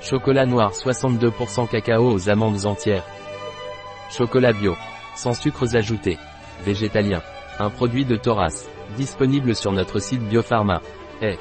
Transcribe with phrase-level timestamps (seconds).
[0.00, 3.04] Chocolat noir 62% cacao aux amandes entières.
[4.10, 4.76] Chocolat bio.
[5.16, 6.18] Sans sucres ajoutés.
[6.64, 7.20] Végétalien.
[7.58, 8.68] Un produit de Thoras.
[8.96, 10.80] Disponible sur notre site Biopharma.
[11.20, 11.36] Eh.